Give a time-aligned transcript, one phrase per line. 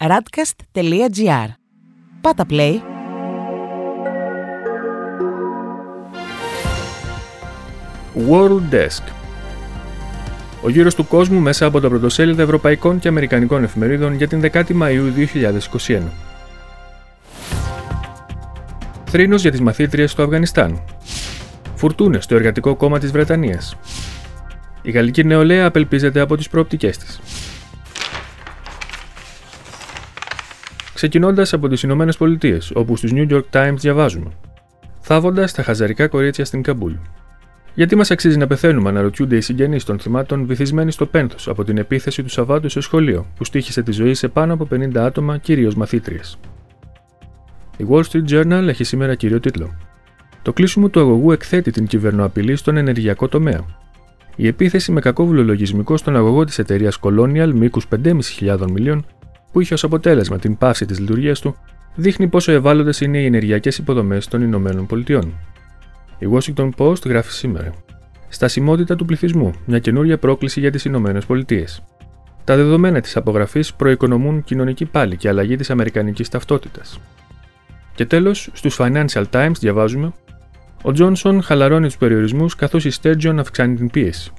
[0.00, 1.48] radcast.gr.
[2.20, 2.74] Πάτα play.
[8.28, 9.02] World Desk
[10.62, 14.82] Ο γύρος του κόσμου μέσα από τα πρωτοσέλιδα ευρωπαϊκών και αμερικανικών εφημερίδων για την 10η
[14.82, 15.28] Μαΐου
[15.86, 16.00] 2021.
[19.04, 20.82] Θρήνος για τις μαθήτριες στο Αφγανιστάν.
[21.74, 23.76] Φουρτούνες στο Εργατικό Κόμμα της Βρετανίας.
[24.82, 27.20] Η γαλλική νεολαία απελπίζεται από τις προοπτικές της.
[30.98, 34.30] Ξεκινώντας από τις Ηνωμένες Πολιτείες, όπου στους New York Times διαβάζουμε.
[35.00, 36.92] Θάβοντας τα χαζαρικά κορίτσια στην Καμπούλ.
[37.74, 41.78] Γιατί μας αξίζει να πεθαίνουμε, αναρωτιούνται οι συγγενείς των θυμάτων βυθισμένοι στο πένθος από την
[41.78, 45.74] επίθεση του Σαββάτου σε σχολείο, που στήχησε τη ζωή σε πάνω από 50 άτομα, κυρίως
[45.74, 46.38] μαθήτριες.
[47.76, 49.76] Η Wall Street Journal έχει σήμερα κύριο τίτλο.
[50.42, 53.64] Το κλείσιμο του αγωγού εκθέτει την κυβερνοαπειλή στον ενεργειακό τομέα.
[54.36, 59.04] Η επίθεση με κακόβουλο λογισμικό στον αγωγό της εταιρείας Colonial μήκους 5.500 μιλίων
[59.52, 61.56] που είχε ως αποτέλεσμα την πάυση της λειτουργίας του,
[61.94, 65.32] δείχνει πόσο ευάλωτες είναι οι ενεργειακές υποδομές των Ηνωμένων Πολιτειών.
[66.18, 67.72] Η Washington Post γράφει σήμερα.
[68.28, 71.82] Στασιμότητα του πληθυσμού, μια καινούρια πρόκληση για τις Ηνωμένες Πολιτείες.
[72.44, 77.00] Τα δεδομένα της απογραφής προοικονομούν κοινωνική πάλη και αλλαγή της αμερικανικής ταυτότητας.
[77.94, 80.12] Και τέλος, στους Financial Times διαβάζουμε:
[80.82, 84.32] Ο Τζόνσον χαλαρώνει τους περιορισμούς καθώς η Sturgeon αυξάνει την πίεση.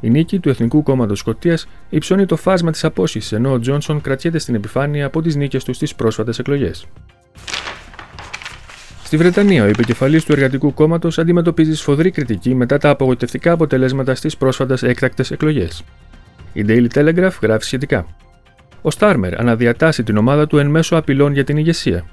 [0.00, 4.38] Η νίκη του Εθνικού Κόμματος Σκωτία υψώνει το φάσμα της απόσυση, ενώ ο Τζόνσον κρατιέται
[4.38, 6.86] στην επιφάνεια από τις νίκες του στις πρόσφατες εκλογές.
[9.04, 14.36] Στη Βρετανία, ο επικεφαλής του Εργατικού Κόμματος αντιμετωπίζει σφοδρή κριτική μετά τα απογοητευτικά αποτελέσματα στις
[14.36, 15.82] πρόσφατες έκτακτες εκλογές.
[16.52, 18.06] Η Daily Telegraph γράφει σχετικά.
[18.82, 22.04] Ο Στάρμερ αναδιατάσσει την ομάδα του εν μέσω απειλών για την ηγεσία,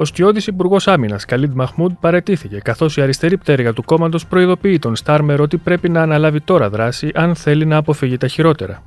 [0.00, 4.96] ο σκιώδης Υπουργός Άμυνας Καλίντ Μαχμούντ παρετήθηκε, καθώς η αριστερή πτέρυγα του κόμματος προειδοποιεί τον
[4.96, 8.82] Στάρμερ ότι πρέπει να αναλάβει τώρα δράση αν θέλει να αποφύγει τα χειρότερα.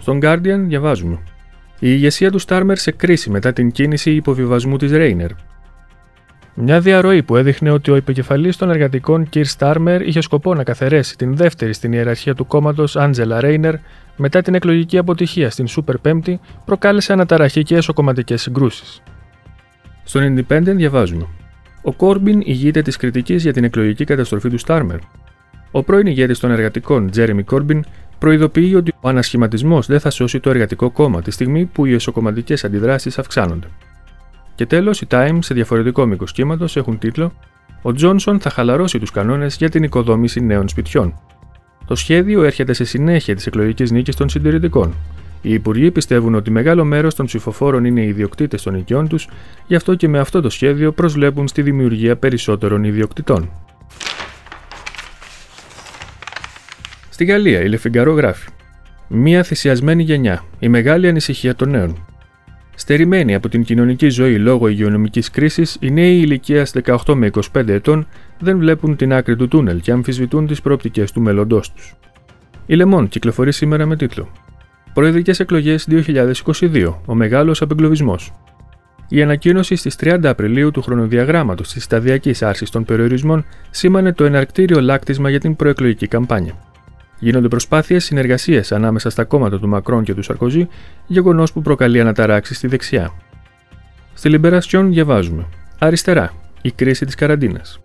[0.00, 1.18] Στον Guardian διαβάζουμε.
[1.78, 5.30] Η ηγεσία του Στάρμερ σε κρίση μετά την κίνηση υποβιβασμού της Ρέινερ.
[6.54, 11.16] Μια διαρροή που έδειχνε ότι ο επικεφαλής των εργατικών Κυρ Στάρμερ είχε σκοπό να καθαρέσει
[11.16, 13.74] την δεύτερη στην ιεραρχία του κόμματος Άντζελα Ρέινερ
[14.16, 19.02] μετά την εκλογική αποτυχία στην Σούπερ Πέμπτη προκάλεσε αναταραχή και εσωκομματικέ συγκρούσεις.
[20.08, 21.26] Στον Independent διαβάζουμε.
[21.82, 24.98] Ο Κόρμπιν ηγείται της κριτικής για την εκλογική καταστροφή του Στάρμερ.
[25.70, 27.84] Ο πρώην ηγέτης των εργατικών, Τζέρεμι Κόρμπιν,
[28.18, 32.64] προειδοποιεί ότι ο ανασχηματισμός δεν θα σώσει το εργατικό κόμμα τη στιγμή που οι εσωκομματικές
[32.64, 33.66] αντιδράσεις αυξάνονται.
[34.54, 37.32] Και τέλος, οι Times σε διαφορετικό μήκος κύματος έχουν τίτλο
[37.82, 41.14] Ο Τζόνσον θα χαλαρώσει τους κανόνες για την οικοδόμηση νέων σπιτιών.
[41.86, 44.94] Το σχέδιο έρχεται σε συνέχεια της εκλογικής νίκης των συντηρητικών,
[45.46, 49.28] οι υπουργοί πιστεύουν ότι μεγάλο μέρος των ψηφοφόρων είναι οι ιδιοκτήτες των οικειών τους,
[49.66, 53.50] γι' αυτό και με αυτό το σχέδιο προσβλέπουν στη δημιουργία περισσότερων ιδιοκτητών.
[57.08, 58.48] Στη Γαλλία, η Λεφιγκαρό γράφει:
[59.08, 62.06] Μία θυσιασμένη γενιά, η μεγάλη ανησυχία των νέων.
[62.74, 68.06] Στερημένοι από την κοινωνική ζωή λόγω υγειονομικής κρίσης, οι νέοι ηλικία 18 με 25 ετών
[68.38, 71.94] δεν βλέπουν την άκρη του τούνελ και αμφισβητούν τις προοπτικές του μέλλοντός τους.
[72.66, 74.28] Η Λεμόν κυκλοφορεί σήμερα με τίτλο
[74.96, 78.32] Προεδρικές εκλογές 2022, ο μεγάλος απεγκλωβισμός.
[79.08, 84.80] Η ανακοίνωση στις 30 Απριλίου του χρονοδιαγράμματος της σταδιακής άρσης των περιορισμών σήμανε το εναρκτήριο
[84.80, 86.52] λάκτισμα για την προεκλογική καμπάνια.
[87.18, 90.68] Γίνονται προσπάθειες συνεργασίας ανάμεσα στα κόμματα του Μακρόν και του Σαρκοζή,
[91.06, 93.12] γεγονός που προκαλεί αναταράξει στη δεξιά.
[94.14, 95.46] Στη Λιμπερασιόν διαβάζουμε.
[95.78, 96.32] Αριστερά.
[96.62, 97.80] Η κρίση της καραντίνας.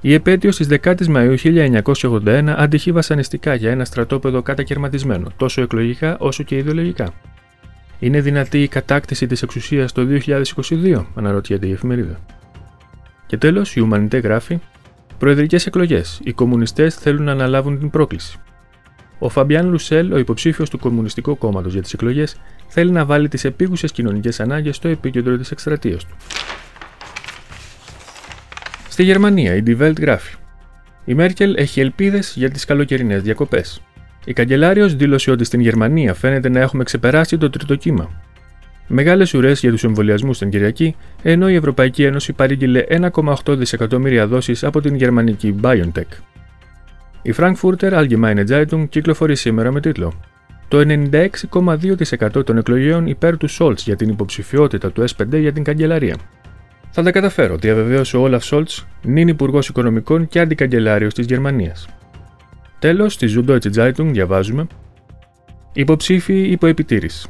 [0.00, 6.42] Η επέτειος της 10η Μαου 1981 αντυχεί βασανιστικά για ένα στρατόπεδο κατακαιρματισμένο, τόσο εκλογικά όσο
[6.42, 7.12] και ιδεολογικά.
[7.98, 12.18] Είναι δυνατή η κατάκτηση της εξουσίας το 2022, αναρωτιέται η εφημερίδα.
[13.26, 14.58] Και τέλος, η Ουμανιτέ γράφει:
[15.18, 16.20] Προεδρικές εκλογές.
[16.22, 18.38] Οι κομμουνιστές θέλουν να αναλάβουν την πρόκληση.
[19.18, 22.36] Ο Φαμπιάν Λουσέλ, ο υποψήφιος του Κομμουνιστικού Κόμματος για τις εκλογές,
[22.68, 26.16] θέλει να βάλει τις επίγουσες κοινωνικές ανάγκες στο επίκεντρο της εκστρατείας του.
[28.98, 30.36] Στη Γερμανία, η Die Welt γράφει:
[31.04, 33.82] Η Μέρκελ έχει ελπίδες για τις καλοκαιρινές διακοπές.
[34.24, 38.10] Η καγκελάριος δήλωσε ότι στην Γερμανία φαίνεται να έχουμε ξεπεράσει το τρίτο κύμα.
[38.86, 44.64] Μεγάλες ουρές για τους εμβολιασμούς στην Κυριακή, ενώ η Ευρωπαϊκή Ένωση παρήγγειλε 1,8 δισεκατομμύρια δόσεις
[44.64, 46.18] από την γερμανική BioNTech.
[47.22, 50.20] Η Frankfurter Allgemeine Zeitung κυκλοφορεί σήμερα με τίτλο
[50.68, 56.16] Το 96,2% των εκλογέων υπέρ του Σόλτς για την υποψηφιότητα του S5 για την καγκελαρία.
[56.90, 61.88] Θα τα καταφέρω, διαβεβαίωσε ο Όλαφ Σόλτς, νυν Υπουργός Οικονομικών και Αντικαγκελάριος της Γερμανίας.
[62.78, 64.66] Τέλος, στη Süddeutsche Zeitung διαβάζουμε
[65.72, 67.28] Υποψήφοι υπό επιτήρηση.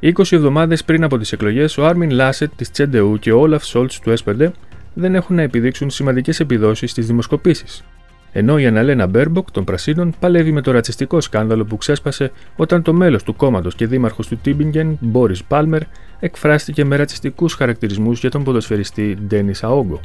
[0.00, 3.98] 20 εβδομάδες πριν από τις εκλογές, ο Άρμιν Λάσετ της CDU και ο Όλαφ Σόλτς
[3.98, 4.50] του SPD
[4.94, 7.84] δεν έχουν να επιδείξουν σημαντικές επιδόσεις στις δημοσκοπήσεις.
[8.32, 12.92] ενώ η Αναλένα Μπέρμποκ των Πρασίνων παλεύει με το ρατσιστικό σκάνδαλο που ξέσπασε όταν το
[12.92, 15.82] μέλος του κόμματος και δήμαρχος του Τίμπιγγεν, Μπόρις Πάλμερ,
[16.22, 20.00] εκφράστηκε με ρατσιστικούς χαρακτηρισμούς για τον ποδοσφαιριστή Ντένις Αόγκο.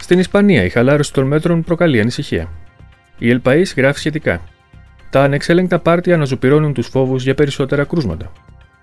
[0.00, 2.48] Στην Ισπανία, η χαλάρωση των μέτρων προκαλεί ανησυχία.
[3.18, 4.40] Η Ελπαή γράφει σχετικά.
[5.10, 8.32] Τα ανεξέλεγκτα πάρτια αναζωπυρώνουν τους φόβους για περισσότερα κρούσματα.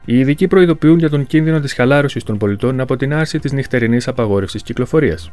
[0.06, 4.08] Οι ειδικοί προειδοποιούν για τον κίνδυνο της χαλάρωσης των πολιτών από την άρση της νυχτερινής
[4.08, 5.30] απαγόρευσης κυκλοφορίας.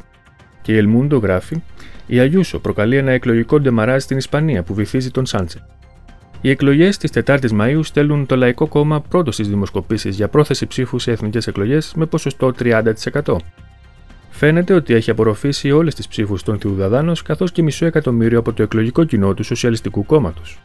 [0.61, 1.61] Και η Ελμούντο γράφει:
[2.05, 5.65] Η Αγιούσο προκαλεί ένα εκλογικό ντεμαράζ στην Ισπανία που βυθίζει τον Σάντσε.
[6.41, 10.99] Οι εκλογές της 4η Μαου στέλνουν το Λαϊκό Κόμμα πρώτο στις δημοσκοπήσεις για πρόθεση ψήφου
[10.99, 13.35] σε εθνικές εκλογές με ποσοστό 30%.
[14.29, 18.63] Φαίνεται ότι έχει απορροφήσει όλες τις ψήφους των Θιουδαδάνο καθώς και μισό εκατομμύριο από το
[18.63, 20.59] εκλογικό κοινό του Σοσιαλιστικού Κόμματος.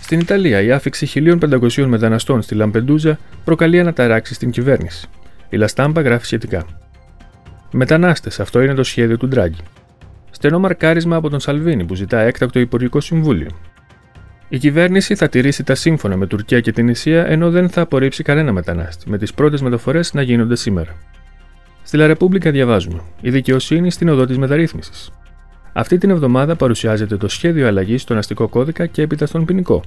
[0.00, 1.10] Στην Ιταλία, η άφηξη
[1.40, 5.08] 1.500 μεταναστών στη Λαμπεντούζα προκαλεί αναταράξει στην κυβέρνηση.
[5.48, 6.66] Η Λαστάμπα γράφει σχετικά.
[7.72, 9.60] Μετανάστες, αυτό είναι το σχέδιο του Ντράγκη.
[10.38, 13.48] Στενό μαρκάρισμα από τον Σαλβίνη που ζητά έκτακτο Υπουργικό Συμβούλιο.
[14.48, 18.22] Η κυβέρνηση θα τηρήσει τα σύμφωνα με Τουρκία και την Ισία ενώ δεν θα απορρίψει
[18.22, 20.96] κανένα μετανάστη, με τις πρώτες μεταφορές να γίνονται σήμερα.
[21.82, 25.10] Στη Λαρεπούμπλικα διαβάζουμε: Η δικαιοσύνη στην οδό της μεταρρύθμισης.
[25.72, 29.82] Αυτή την εβδομάδα παρουσιάζεται το σχέδιο αλλαγής στον αστικό κώδικα και έπειτα στον ποινικό.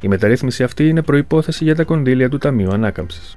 [0.00, 3.36] Η μεταρρύθμιση αυτή είναι προπόθεση για τα κονδύλια του Ταμείου Ανάκαμψης.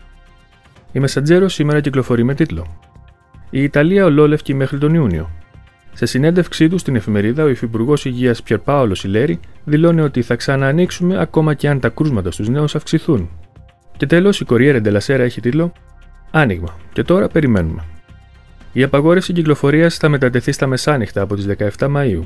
[0.92, 2.66] Η Μεσαντζέρο σήμερα κυκλοφορεί με τίτλο
[3.50, 5.30] Η Ιταλία ολόλευκη μέχρι τον Ιούνιο.
[5.94, 11.54] Σε συνέντευξή του στην εφημερίδα, ο Υφυπουργός Υγείας Πιερπάολο Σιλέρη δηλώνει ότι θα ξαναανοίξουμε ακόμα
[11.54, 13.30] και αν τα κρούσματα στους νέους αυξηθούν.
[13.98, 15.74] Και τέλος, η Κοριέρα Ντελασέρα έχει τίτλο
[16.32, 16.78] Άνοιγμα.
[16.94, 17.84] Και τώρα περιμένουμε.
[18.74, 21.46] Η απαγόρευση κυκλοφορίας θα μετατεθεί στα μεσάνυχτα από τις
[21.78, 22.26] 17 Μαου.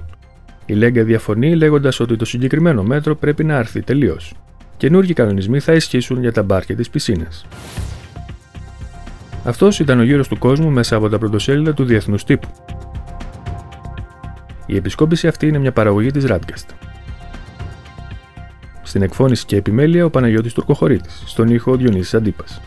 [0.66, 4.34] Η Λέγκα διαφωνεί λέγοντας ότι το συγκεκριμένο μέτρο πρέπει να έρθει τελείως.
[4.78, 7.46] Καινούργιοι κανονισμοί θα ισχύσουν για τα μπάρ και τις πισίνες.
[9.44, 12.48] Αυτός ήταν ο γύρος του κόσμου μέσα από τα πρωτοσέλιδα του Διεθνούς Τύπου.
[14.74, 16.68] Η επισκόπηση αυτή είναι μια παραγωγή της Radcast.
[18.84, 22.62] Στην εκφώνηση και επιμέλεια ο Παναγιώτης Τουρκοχωρήτης, στον ήχο ο Διονύσης Αντίπας.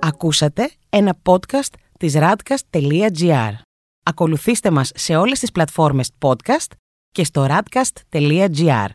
[0.00, 3.52] Ακούσατε ένα podcast της radcast.gr.
[4.02, 6.72] Ακολουθήστε μας σε όλες τις πλατφόρμες podcast
[7.10, 8.88] και στο radcast.gr.